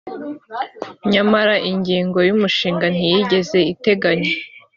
[1.11, 4.31] nyamara inyigo y’ umushinga ntiyigeze iteganya